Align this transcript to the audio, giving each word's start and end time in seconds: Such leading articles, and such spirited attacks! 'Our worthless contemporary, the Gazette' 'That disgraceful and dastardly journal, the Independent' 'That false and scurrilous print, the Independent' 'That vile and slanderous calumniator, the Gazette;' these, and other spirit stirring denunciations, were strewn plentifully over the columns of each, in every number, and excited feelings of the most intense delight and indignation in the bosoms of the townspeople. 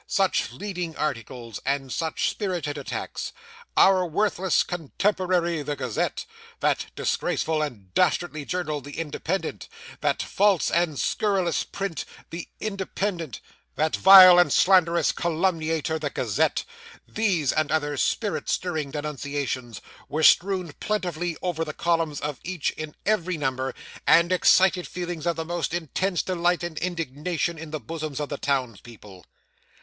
Such 0.07 0.51
leading 0.51 0.95
articles, 0.95 1.59
and 1.63 1.93
such 1.93 2.27
spirited 2.31 2.75
attacks! 2.75 3.33
'Our 3.77 4.03
worthless 4.07 4.63
contemporary, 4.63 5.61
the 5.61 5.75
Gazette' 5.75 6.25
'That 6.59 6.87
disgraceful 6.95 7.61
and 7.61 7.93
dastardly 7.93 8.43
journal, 8.43 8.81
the 8.81 8.97
Independent' 8.97 9.67
'That 9.99 10.23
false 10.23 10.71
and 10.71 10.97
scurrilous 10.97 11.63
print, 11.63 12.03
the 12.31 12.47
Independent' 12.59 13.41
'That 13.75 13.95
vile 13.95 14.39
and 14.39 14.51
slanderous 14.51 15.11
calumniator, 15.11 15.99
the 15.99 16.09
Gazette;' 16.09 16.65
these, 17.07 17.53
and 17.53 17.71
other 17.71 17.95
spirit 17.95 18.49
stirring 18.49 18.89
denunciations, 18.89 19.81
were 20.09 20.23
strewn 20.23 20.73
plentifully 20.79 21.37
over 21.43 21.63
the 21.63 21.73
columns 21.75 22.19
of 22.19 22.39
each, 22.43 22.71
in 22.71 22.95
every 23.05 23.37
number, 23.37 23.75
and 24.07 24.31
excited 24.31 24.87
feelings 24.87 25.27
of 25.27 25.35
the 25.35 25.45
most 25.45 25.75
intense 25.75 26.23
delight 26.23 26.63
and 26.63 26.79
indignation 26.79 27.59
in 27.59 27.69
the 27.69 27.79
bosoms 27.79 28.19
of 28.19 28.29
the 28.29 28.37
townspeople. 28.39 29.25